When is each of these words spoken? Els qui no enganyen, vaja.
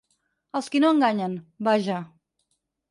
Els 0.59 0.69
qui 0.75 0.81
no 0.85 0.91
enganyen, 0.95 1.37
vaja. 1.71 2.01